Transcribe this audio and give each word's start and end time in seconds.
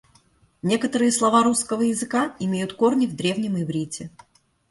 Некоторые 0.63 1.11
слова 1.11 1.43
русского 1.43 1.83
языка 1.83 2.35
имеют 2.39 2.73
корни 2.73 3.05
в 3.05 3.15
древнем 3.15 3.61
иврите. 3.61 4.09